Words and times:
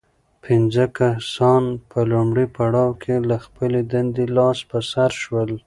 پنځه 0.45 0.83
کسان 0.99 1.63
په 1.89 1.99
لومړي 2.11 2.45
پړاو 2.55 2.91
کې 3.03 3.15
له 3.29 3.37
خپلې 3.45 3.81
دندې 3.93 4.25
لاس 4.37 4.59
په 4.69 4.79
سر 4.91 5.11
شول. 5.21 5.51